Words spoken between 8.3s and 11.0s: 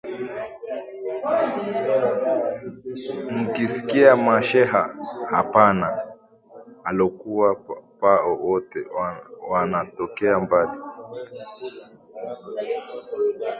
wote wanatokea mbali